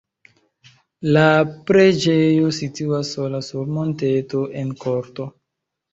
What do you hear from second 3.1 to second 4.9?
sola sur monteto en